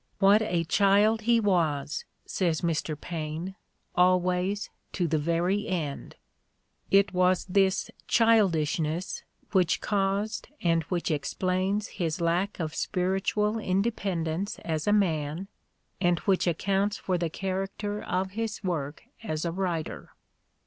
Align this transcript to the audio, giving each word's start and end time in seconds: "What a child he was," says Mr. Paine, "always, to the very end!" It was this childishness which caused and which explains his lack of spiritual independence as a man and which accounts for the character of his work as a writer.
"What 0.17 0.41
a 0.41 0.63
child 0.63 1.21
he 1.29 1.39
was," 1.39 2.05
says 2.25 2.61
Mr. 2.61 2.99
Paine, 2.99 3.53
"always, 3.93 4.71
to 4.93 5.07
the 5.07 5.19
very 5.19 5.67
end!" 5.67 6.15
It 6.89 7.13
was 7.13 7.45
this 7.45 7.91
childishness 8.07 9.21
which 9.51 9.79
caused 9.79 10.47
and 10.59 10.81
which 10.85 11.11
explains 11.11 11.87
his 11.89 12.19
lack 12.19 12.59
of 12.59 12.73
spiritual 12.73 13.59
independence 13.59 14.57
as 14.65 14.87
a 14.87 14.91
man 14.91 15.49
and 16.01 16.17
which 16.21 16.47
accounts 16.47 16.97
for 16.97 17.19
the 17.19 17.29
character 17.29 18.01
of 18.01 18.31
his 18.31 18.63
work 18.63 19.03
as 19.21 19.45
a 19.45 19.51
writer. 19.51 20.09